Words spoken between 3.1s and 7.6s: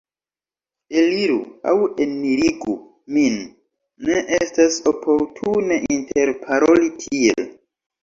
min, ne estas oportune interparoli tiel!